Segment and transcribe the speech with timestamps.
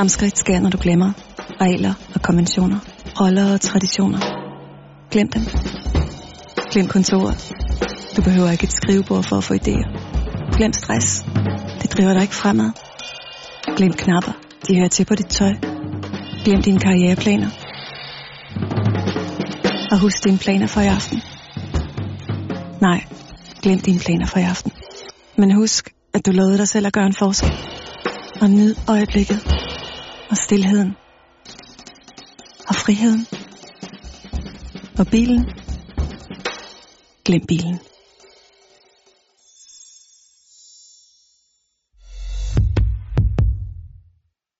[0.00, 1.12] Fremskridt sker, når du glemmer
[1.60, 2.78] regler og konventioner,
[3.20, 4.20] roller og traditioner.
[5.10, 5.42] Glem dem.
[6.72, 7.52] Glem kontoret.
[8.16, 9.88] Du behøver ikke et skrivebord for at få idéer.
[10.56, 11.24] Glem stress.
[11.82, 12.70] Det driver dig ikke fremad.
[13.76, 14.32] Glem knapper.
[14.68, 15.54] De hører til på dit tøj.
[16.44, 17.50] Glem dine karriereplaner.
[19.90, 21.22] Og husk dine planer for i aften.
[22.80, 23.04] Nej,
[23.62, 24.72] glem dine planer for i aften.
[25.36, 27.52] Men husk, at du lovede dig selv at gøre en forskel.
[28.40, 29.59] Og nyd øjeblikket.
[30.30, 30.96] Og stillheden.
[32.68, 33.26] Og friheden.
[34.98, 35.44] Og bilen.
[37.24, 37.89] Glem bilen.